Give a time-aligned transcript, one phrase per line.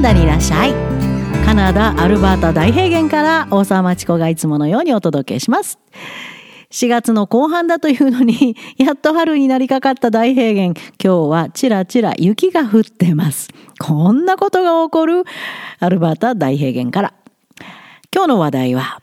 [0.00, 0.74] ナダにいらっしゃい。
[1.44, 5.80] カナダアルバータ大平原から大沢町子がいつものようにお届けします。
[6.70, 10.66] 4月の後半だというのに やっと春になりかかった大平原。
[10.66, 13.48] 今日はちらちら雪が降ってます。
[13.80, 15.24] こんなことが起こる。
[15.80, 17.14] アルバータ大平原から。
[18.14, 19.00] 今日の話題は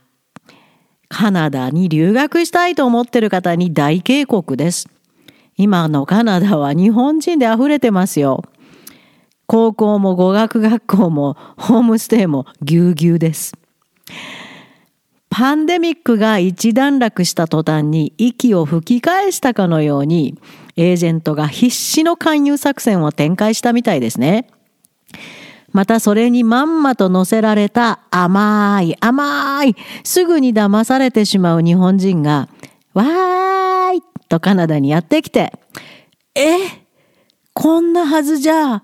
[1.09, 4.87] カナダに留学したいと思ってる方に大警告です。
[5.57, 8.45] 今のカナダは日本人で溢れてますよ。
[9.47, 13.53] 高校も語学学校もホームステイもぎゅうぎゅうです。
[15.29, 20.39] パンデミックが一段落した途端に息を吹き返したかのように
[20.77, 24.47] エージェントが必死の勧誘作戦を展開したみたいですね。
[25.73, 29.75] またそれにまんまと乗せられた甘い甘い
[30.05, 32.47] すぐに騙されてしまう日本人が
[32.93, 35.51] わーいとカナダにやってきて
[36.33, 36.59] え
[37.53, 38.83] こんなはずじゃ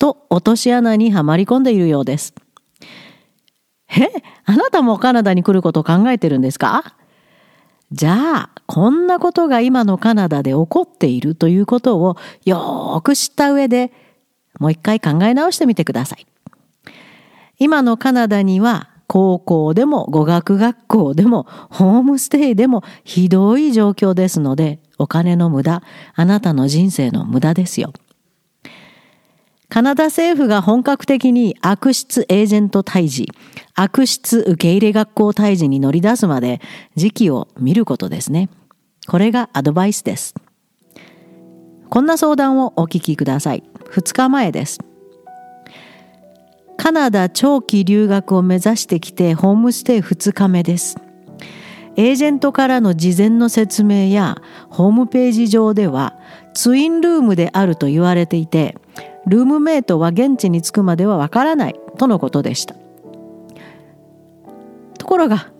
[0.00, 2.34] と落とし穴にはまり込んでいるようです。
[3.88, 4.08] え
[4.44, 6.96] あなたもカナダに来ることを考えてるんですか？
[7.92, 13.92] じゃあ、こんなことが今のカナダで起こっているということをよーく知った上で
[14.58, 16.26] もう一回考え直してみてください。
[17.58, 25.82] 今のカナダには高校でも語学学校でもホームステイでもひどい状況ですのでお金の無駄、
[26.14, 27.92] あなたの人生の無駄ですよ。
[29.70, 33.28] カナダ政府が本格的に悪質エージェント退治、
[33.76, 36.60] 悪質受け入れ学校退治に乗り出すまで
[36.96, 38.50] 時期を見ることですね。
[39.06, 40.34] これがアドバイスです。
[41.88, 43.62] こんな相談をお聞きください。
[43.92, 44.80] 2日前です。
[46.76, 50.96] カナダ長期留学を目指してきてホームステイ2日目です。
[51.96, 56.16] エージェントからの事前の説明やホームページ上では
[56.54, 58.76] ツインルームであると言われていて
[59.26, 62.74] ルームメイトは現地に着くまではわからないとのことでした。
[64.98, 65.52] ところが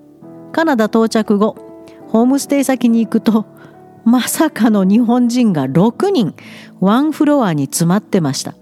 [0.53, 1.56] カナダ到着後
[2.09, 3.47] ホームステイ先に行くと
[4.05, 6.34] まさかの日本人が6人
[6.81, 8.55] ワンフロアに詰まってました。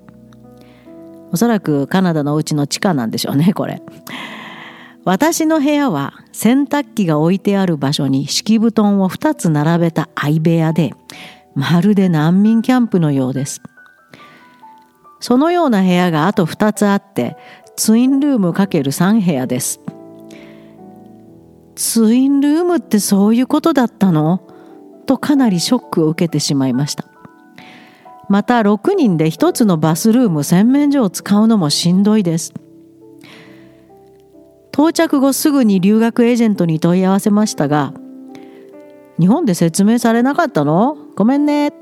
[1.31, 3.83] おそらくカナダのうちの地下なんでしょうねこれ。
[5.05, 10.93] 私の部屋は洗濯機が置いてある場所に敷布団を2つ並べた相部屋で
[11.55, 13.61] まるで難民キャンプのようです。
[15.21, 17.37] そのような部屋があと2つあって
[17.77, 19.81] ツインルーム ×3 部屋です。
[21.75, 24.43] ツインルームってそういうことだったの？
[25.07, 27.05] とかなりショックを受けてしまいました。
[28.29, 32.53] また6人で1つのバスルーム洗面所を使うのもしんどいです。
[34.73, 37.95] 到着後すぐに留学エージェントに問い合わせましたが
[39.19, 40.97] 日本で説明されなかったの？
[41.17, 41.73] ごめんね。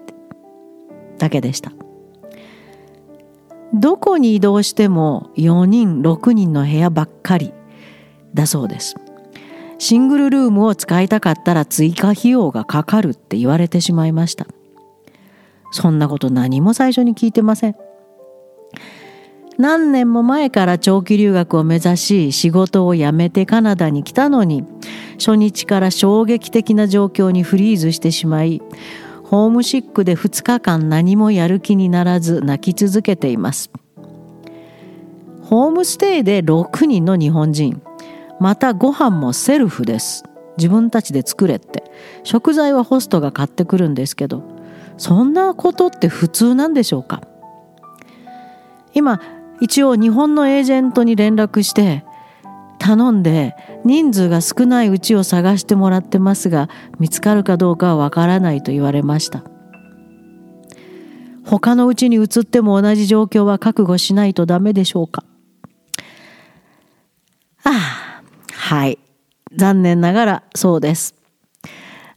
[1.18, 1.72] だけでした。
[3.74, 7.52] どこに移動しても4人6人の部屋ばっかり
[8.32, 8.94] だそうです。
[9.78, 14.46] シングルルームを使いたかったら追加費用がかかるって言われてしまいました。
[15.72, 17.76] そんなこと何も最初に聞いてません。
[19.58, 24.64] 何年も前から長期留学を目指し仕事を辞めてカナダに来たのに
[25.18, 28.62] 初日から衝撃的な状況にフリーズしてしまい
[29.24, 33.70] ホームシックで2日間何もやる気にならず泣き続けています。
[35.42, 37.82] ホームステイで6人の日本人
[38.40, 40.24] またご飯もセルフです。
[40.58, 41.84] 自分たちで作れって。
[42.24, 44.42] 食材はホストが買ってくるんですけど
[44.96, 47.22] そんなことって普通なんでしょうか。
[48.94, 49.20] 今
[49.60, 52.04] 一応日本のエージェントに連絡して
[52.78, 53.54] 頼んで
[53.86, 59.44] 人数が少ないうちを探してもらってますが見つかるかどうかはわからないと言われました。
[61.44, 65.22] 他のうちに移っても同じ状況は覚悟しないとダメでしょうか？
[67.62, 68.98] ああはい。
[69.54, 71.14] 残念ながらそうです。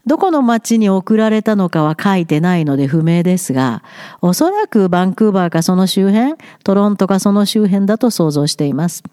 [0.08, 3.84] どこの町に送られたのかは書いてないので不明ですが、
[4.22, 6.34] おそらくバンクーバーかその周辺、
[6.64, 9.04] トロントかその周辺だと想像しています。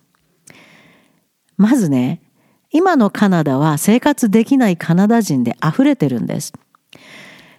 [1.58, 2.22] まずね、
[2.76, 6.52] 今のカナダは生活できないカナダ人で溢れてるんです。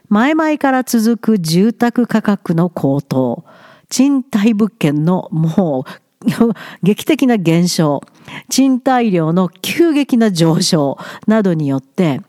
[0.10, 3.44] 前々から続く住宅価格の高騰、
[3.90, 5.86] 賃貸物件のも
[6.22, 6.54] う
[6.84, 8.02] 劇的な減少、
[8.50, 12.22] 賃貸料の急激な上昇などによって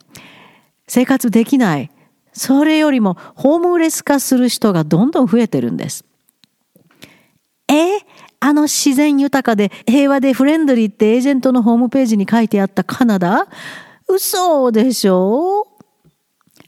[0.87, 1.90] 生活できない。
[2.32, 6.06] それよりもホームレス化する人がどんどん増えてるんです。
[7.69, 7.99] え？
[8.40, 13.49] あの自然豊かで平和でフレンドリーってエージェントのホームページに書いてあったカナダ？
[14.06, 15.67] 嘘でしょ？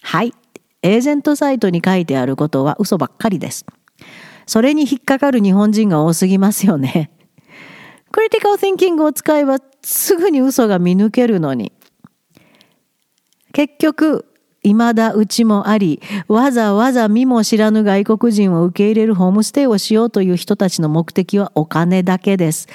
[0.03, 0.35] はい。
[0.83, 3.67] エージェントサイトに書いてあることは嘘ばっかりです。
[4.47, 7.11] それに引っかかる日本人が多すぎますよね。
[8.11, 11.73] クリティカル・シンキングを使えばすぐに嘘が見抜けるのに。
[13.53, 14.27] 結局、
[14.63, 22.69] 未だうちもあり、わざわざ見も知らぬ外国人を受け入れるホームステイをしようという人たちの目的はお金だけです。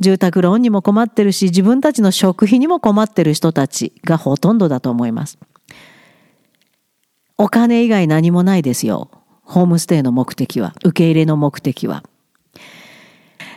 [0.00, 5.38] 住宅ローンにも困ってるし、自分たちの食費にも困ってる人たちがほとんどだと思います。
[7.36, 9.10] お金以外何もないですよ。
[9.42, 12.02] ホームステイの目的は、受け入れの目的は。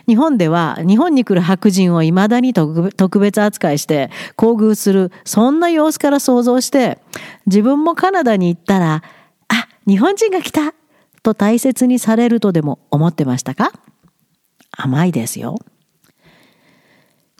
[0.06, 6.98] 日本では日本に来る白人を未だに特別扱いして厚遇するそんな様子から想像して
[7.46, 9.02] 自分もカナダに行ったら
[9.48, 10.74] あ日本人が来た
[11.22, 13.72] と大切にされるとでも思ってましたか？
[14.72, 15.56] 甘いですよ。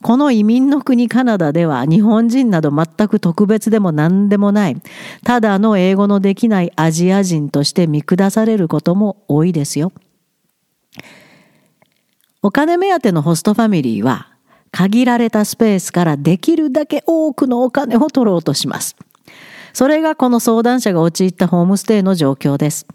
[0.02, 4.76] この移民の国カナダでは日本人など全く特別でも何でもない
[5.24, 9.92] ただの英語のできないアジア人として見下されることも多いですよ。
[12.42, 14.28] お金目当てのホストファミリーは
[14.70, 18.96] 限られたスペースからできるだけ多くのお金を取ろうとします。
[19.72, 22.86] それがこの相談者が陥ったホームステイの状況です。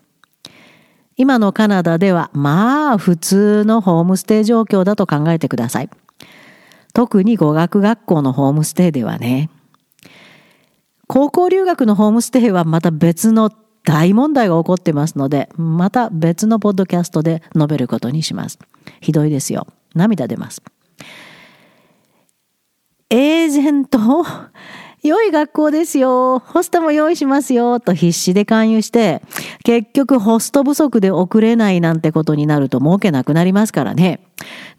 [1.15, 5.89] 今のカナダではまあ普通のホームステイ状況だと考えてください。
[6.93, 9.49] 特に語学学校のホームステイではね。
[11.07, 13.51] 高校留学のホームステイはまた別の
[13.83, 18.57] 大問題が起こってますので、また別のポッドキャストで述べることにします。
[19.01, 19.67] ひどいですよ。
[19.93, 20.61] 涙出ます。
[23.09, 23.99] エージェント
[25.03, 26.39] 良い学校ですよ。
[26.39, 27.79] ホストも用意しますよ。
[27.79, 29.21] と必死で勧誘して、
[29.63, 34.25] 結局ホスト不足で送れないなんてことになると儲けなくなりますからね。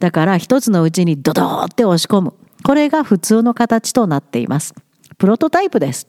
[0.01, 2.35] だから一つのうちにドドーって押し込む。
[2.65, 4.75] これが普通の形となっています。
[5.17, 6.09] プロトタイプです。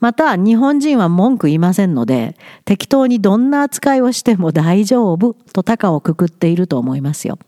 [0.00, 7.38] また日本人は文句言いませんので適当にどんな扱いをしても大丈夫と高をくくっていると思いますよ。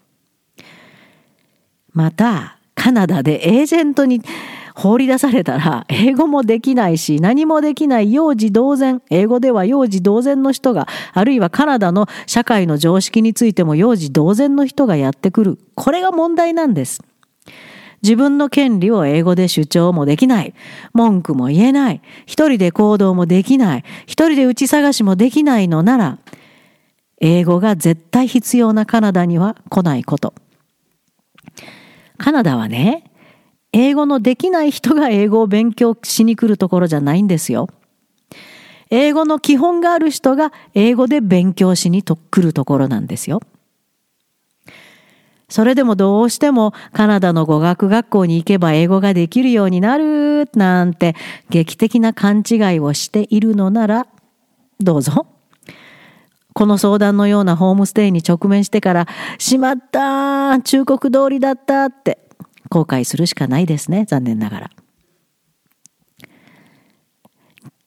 [1.92, 4.22] またカナダでエージェントに
[4.78, 17.02] 放り出されたら英語もできないし何もできない幼児同然英語では幼児同然の人があるいはカナダの社会の常識についても幼児同然の人がやってくるこれが問題なんです。
[18.02, 20.54] 自分の権利を英語で主張もできない。
[20.92, 22.00] 文句も言えない。
[22.26, 23.84] 一人で行動もできない。
[24.06, 26.18] 一人で打ち探しもできないのなら、
[27.20, 30.34] 英語が絶対必要なカナダには来ないこと。
[32.16, 33.04] カナダはね、
[33.72, 37.68] 英語のできない人が英語を勉強しに来るところじゃないんですよ。
[38.90, 43.40] 英語の基本がある人が英語で勉強しにと来るところなんですよ。
[45.48, 51.16] それでもどうしてもカナダの語学学校に行けば英語ができるようになるなんて
[51.48, 54.06] 劇的な勘違いをしているのなら
[54.80, 55.26] どうぞ。
[56.52, 59.06] この相談のようなホームステイに直面してから
[59.38, 62.18] しまった忠告通りだったって
[62.68, 64.70] 後悔するしかないですね残念ながら。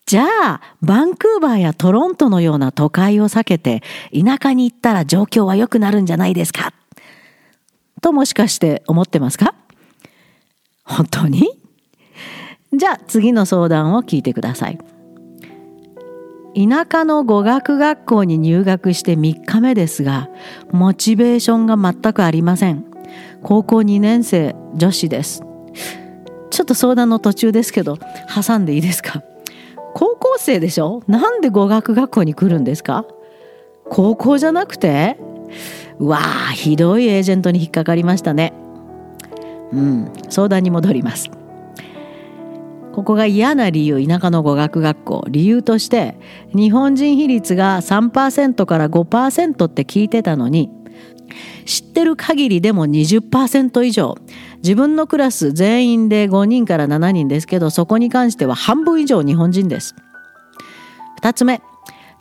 [0.05, 3.81] じゃあ、バンクーバーやトロントのような都会を避けて、
[4.13, 6.73] 田舎に行ったら状況は良くなるんじゃないですか
[8.01, 9.53] ともしかして思ってますか？
[10.83, 11.48] 本当に？
[12.74, 14.80] じゃあ次の相談を聞いてください。
[16.53, 20.30] 田舎の語学学校に入学して3日目ですが、
[20.71, 22.85] モチベーションが全くありません。
[23.44, 25.44] 高校2年生女子です。
[26.49, 27.97] ちょっと相談の途中ですけど、
[28.33, 29.23] 挟んでいいですか？
[29.94, 31.04] 高校生でしょ？
[31.07, 33.06] なんで語学学校に来るんですか？
[33.90, 35.18] 高校じゃなくて？
[36.01, 38.53] わあひどいエージェントに引っかかりましたね。
[39.71, 41.29] うん相談に戻ります。
[42.93, 45.25] ここが嫌な理由田舎の語学学校。
[45.29, 46.17] 理由として
[46.53, 50.69] 日本人比率が3%から5%って聞いてたのに
[51.65, 54.17] 知ってる限りでも20%以上
[54.57, 59.95] 自分のクラス全員で5人から7人ですけどそこに関しては半分以上日本人です。
[61.21, 61.61] 2つ目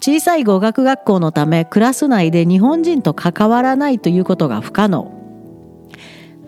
[0.03, 5.13] 小さい語学学校のためクラス内で日本人と関わらないということが不可能。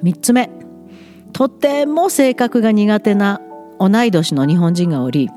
[0.03, 0.51] 3つ目。
[1.33, 3.41] とても性格が苦手な
[3.79, 5.31] 同い年の日本人がおり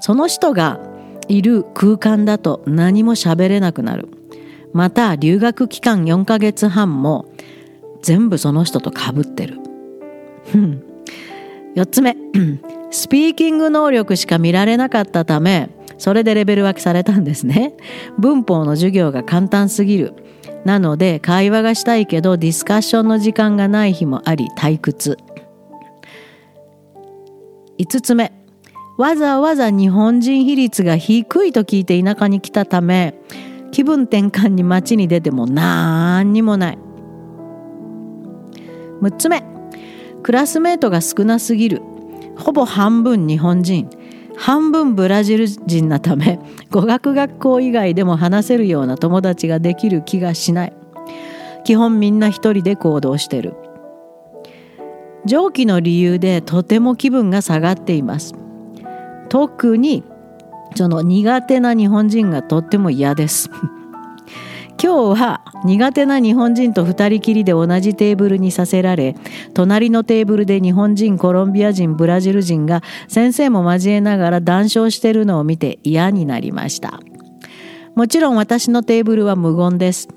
[0.00, 0.80] その人が
[1.28, 4.08] いる空間だと何も喋れなくなる。
[4.72, 7.26] また留学期間4ヶ月半も
[8.02, 9.58] 全部その人とかぶってる。
[11.76, 12.16] 4つ目。
[12.90, 15.70] スピーキング能力しか見られなかったため
[16.02, 17.74] それでレベル分けされたんですね。
[18.18, 20.14] 文法の授業が簡単すぎる。
[20.64, 25.16] なので会話がしたいけどディスカッションの時間がない日もあり退屈。
[27.78, 28.32] 5つ目。
[28.98, 33.14] わざわざ日本人比率が低いと聞いて田舎に来たため
[33.70, 36.78] 気分転換に街に出ても何にもない。
[39.02, 39.44] 6つ目。
[40.24, 41.80] クラスメートが少なすぎる。
[42.36, 43.88] ほぼ半分日本人。
[44.36, 50.72] 半分ブラジル人なため語学学校以外でも話せるような友達ができる気がしない。
[51.64, 53.54] 基本みんな一人で行動してる。
[55.24, 58.34] 上記の理由でとても気分が下がっています。
[59.28, 60.02] 特に
[60.74, 63.50] その苦手な日本人がとっても嫌です。
[64.82, 69.14] 今日は苦手な日本人と2人きりで同じテーブルにさせられ
[69.54, 76.98] 隣のテーブルで日本人コロンビア人ブラジル人が先生も交えながら談笑してるのを見て嫌になりました。
[77.94, 80.08] もちろん私のテーブルは無言です。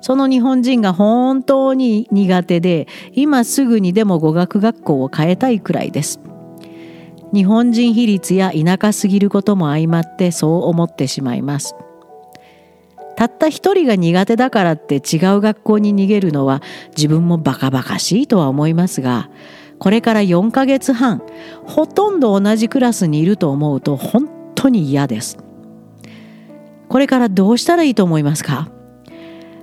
[0.00, 6.18] その日本人が本当に苦手で今すぐにでも語学学校を変えたいくらいです。
[7.34, 11.74] 日本人比率や田舎すぎることも相まってそう思ってしまいます。
[13.20, 16.62] たった一人が苦手だからって違う学校に逃げるのは
[16.96, 19.28] 自分もバカバカしいとは思いますが
[19.78, 21.20] これから4ヶ月半
[21.66, 25.36] ほとんど同じクラスにいると思うと本当に嫌です。
[26.88, 28.70] これからどうしたらいいと思いますか？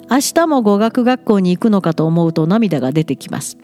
[0.07, 3.57] 明日も語学学校に行くのかと思うと涙が出てきます。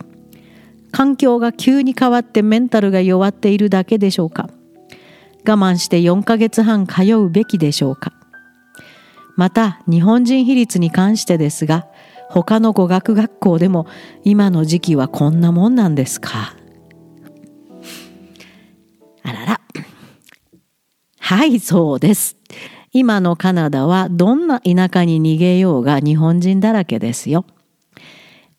[0.92, 4.50] 環境が急に変わってメンタルが弱っているだけでしょうか？
[5.48, 8.12] 我慢して4ヶ月半通うべきでしょうか？
[9.36, 11.88] また日本人比率に関してですが
[12.30, 13.88] 他の語学学校でも
[14.24, 16.56] 今の時期はこんなもんなんですか？
[19.24, 19.62] あらら
[21.20, 22.38] はいそうです
[22.92, 27.46] 今のカナダはどんな田舎に逃げようが日本人だらけですよ。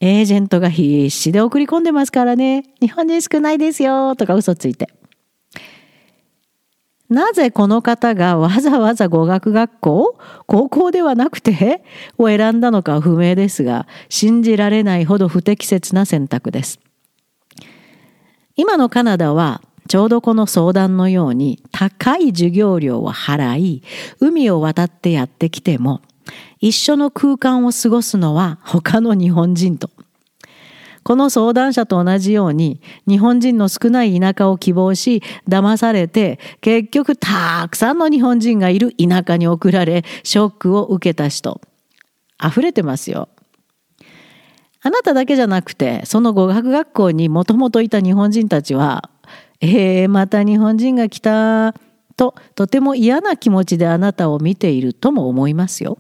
[0.01, 2.65] エージェントが必死で送り込んでますからね。
[2.81, 4.89] 日本人少ないですよとか嘘ついて。
[7.11, 11.85] なぜこの方がわざわざ語学学校高校ではなくて
[12.17, 16.81] を選んだのかは不明ですが信じられないほど不適切な選択です。
[18.57, 23.83] 今のカナダはちょうどこの相談のように高い授業料を払い
[24.21, 26.01] 海を渡ってやってきても
[26.61, 29.91] 一緒の空間を過ごすのは他の日本人と。
[31.05, 41.61] この相談者と同じように日本人の少ない田舎を希望し騙されて結局たくさんの日本人がいる田舎に送られショックを受けた人
[42.45, 43.29] 溢れてますよ。
[44.81, 49.09] あなただけじゃなくてその語学学校にもともといた日本人たちは
[49.61, 51.75] えー、また日本人が来た
[52.17, 55.99] ととても嫌な気持ちであなたを見ているとも思いますよ。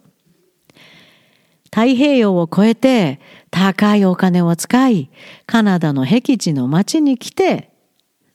[1.74, 3.18] 太平洋を越えて
[3.50, 5.10] 高いお金を使い
[5.44, 7.72] カナダの僻地の町に来て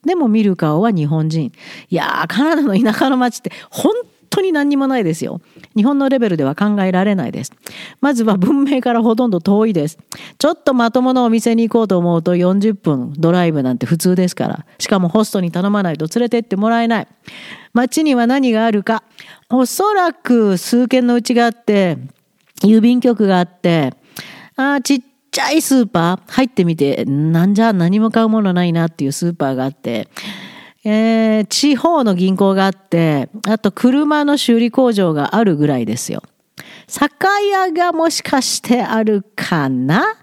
[0.05, 1.53] でも見る顔は日本人
[1.89, 3.93] いやーカナダの田舎の町って本
[4.29, 5.41] 当に何にもないですよ。
[5.75, 7.53] 日本のレベルでは考えられないです。
[7.99, 9.97] まずは文明からほとんど遠いです。
[10.37, 14.65] ちょっとまともなお店に行こうと思うと40分ドライブなんて普通ですから。
[14.77, 17.07] しかもホストに頼まないと連れてってもらえない。
[17.73, 19.03] 街には何があるか。
[19.49, 21.97] おそらく数軒のうちがあって、
[22.61, 23.93] 郵便局があって、
[24.55, 25.01] あ、ちっ
[25.31, 30.07] ちゃいスーパー入ってみて、なんじゃ何も買うものないなっていうスーパーがあって、
[30.83, 36.23] えー、地方の銀行があって、あと車の修理工場があるぐらいですよ。
[36.87, 40.15] 酒屋がもしかしてあるかな？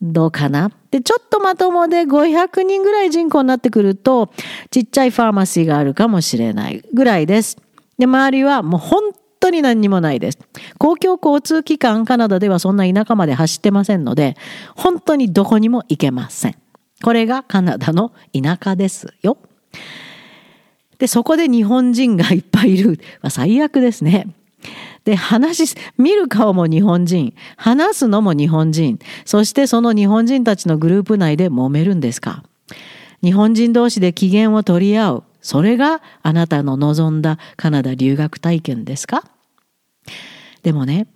[0.00, 0.70] どうかな？
[0.90, 4.30] で、ちょっとまともで500人ぐらい人口になってくると、
[4.70, 7.56] ちっちゃいファーマシーがあるかもしれないぐらいです。
[7.98, 10.38] で、周りはもう本当に何にもないです。
[10.78, 14.36] 公共交通機関カナダではそんな田舎まで走ってませんので、
[14.76, 16.56] 本当にどこにも行けません。
[17.02, 19.38] これがカナダの田舎ですよ。
[20.98, 23.00] で、そこで日本人がいっぱいいる。
[23.22, 24.28] まあ、最悪ですね。
[25.04, 25.64] で、話、
[25.96, 32.44] 見る顔も日本人、話すのも日本人、そしてその日本人たちのグループ内で揉めるんですか。
[33.22, 35.24] 日本人同士で機嫌を取り合う。
[35.42, 39.24] それがあなたの望んだカナダ留学体験ですか？
[40.62, 41.06] でもね、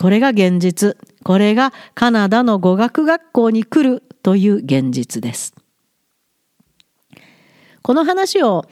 [0.00, 0.96] これが現実。
[1.22, 5.54] これがカナダの語学学校に来るという現実です。
[7.82, 8.64] この話を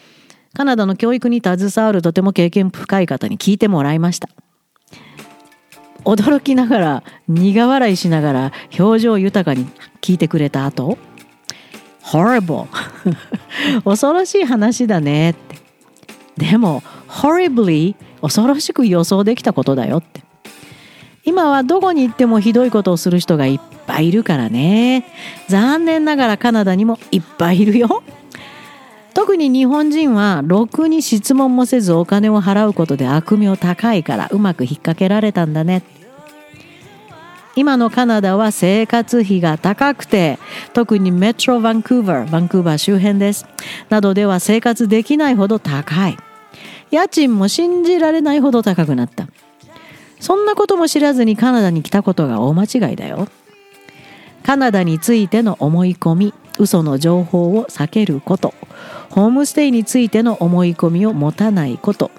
[0.55, 4.29] カナダの教育に携わるとても経験深い方に聞いてもらいました
[6.05, 9.67] 驚きながら苦笑いしながら表情豊かに
[10.01, 10.99] 聞いてくれた後
[12.05, 12.67] horrible.
[13.85, 15.57] 恐ろしい話だねって。
[16.37, 20.23] でも horribly 恐ろしく予想できたことだよって。
[21.25, 25.07] 今はどこに行ってもひどいことをする人がいっぱいいるからね。
[25.49, 28.03] 残念ながらカナダにもいっぱいいるよ。
[29.15, 36.04] 特に日本人はろくに質問もせずお金を払うことで悪名高いからうまく引っ掛けられたんだねって。
[37.57, 40.39] 今のカナダは生活費が高くて
[40.73, 43.47] 特にメトロバンクーバーバンクーバー周辺です。
[43.89, 46.17] などでは生活できないほど高い。
[46.91, 49.29] 家賃も信じられないほど高くなった。
[50.21, 53.29] そんなことも知らずにカナダに来たことが大間違いだよ。
[54.43, 58.55] カナダについての思い込み嘘の情報を避けること。
[59.11, 62.11] ホームステイについての思い込みを持たないこと。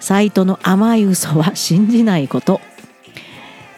[0.00, 2.60] サイトの甘い嘘は信じないこと。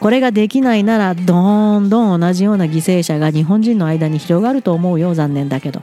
[0.01, 5.83] これができないならどんどん同じような犠牲者が日本人の間に広がると思うよ残念だけど。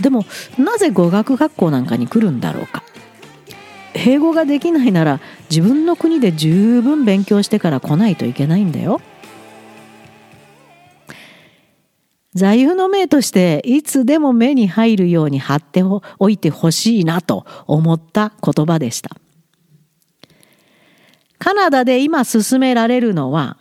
[0.00, 0.24] でも
[0.58, 2.82] なぜ語学学校なんかに来るんだろうか。
[3.94, 9.00] 英語ができないなら自分の国で十分勉強してから来ないといけないんだよ。
[12.34, 19.19] 座右の銘としていつでも目に入るように貼っておいてほしいなと思った言葉でした。
[21.40, 23.56] カナダで今進められるのは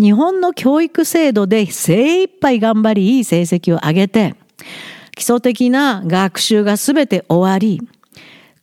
[0.00, 4.34] 日本の教育制度で精一杯頑張りいい成績を上げて
[5.14, 7.86] 基礎的な学習が全て終わり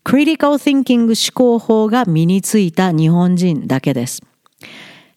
[0.04, 4.24] クリティカル・ティンキング思考法が身についた日本人だけです。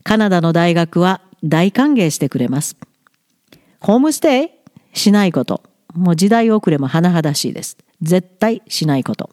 [0.03, 2.77] カナダの大学は大歓迎してくれます。
[3.81, 4.51] ホームステイ
[4.93, 5.63] しないこと。
[5.95, 7.79] もう時代遅れも甚だしいです。
[8.03, 9.31] 絶対しないこと。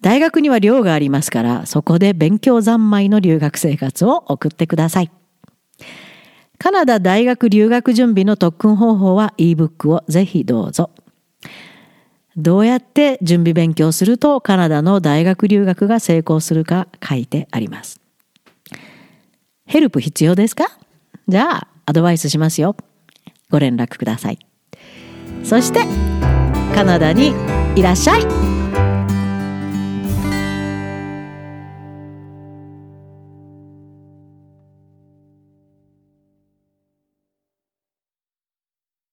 [0.00, 5.10] 大学には寮がありますから、そこで勉強三昧の留学生活を送ってください。
[6.58, 10.90] カナダ大学留学準備の特訓方法は ebook をぜひどうぞ。
[12.36, 18.00] どうやって準備勉強するとカナダの大学留学が成功するか書いてあります。
[19.66, 20.66] ヘルプ必要ですか？
[21.28, 22.76] じゃあアドバイスしますよ。
[23.50, 24.38] ご連絡ください
[25.44, 25.84] そして
[26.74, 27.32] カナダに
[27.76, 28.55] いらっしゃい